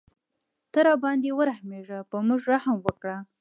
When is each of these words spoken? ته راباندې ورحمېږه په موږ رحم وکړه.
ته 0.71 0.79
راباندې 0.87 1.31
ورحمېږه 1.39 1.99
په 2.09 2.17
موږ 2.27 2.41
رحم 2.51 2.75
وکړه. 2.85 3.15